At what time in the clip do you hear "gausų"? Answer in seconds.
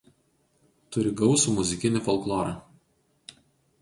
1.21-1.53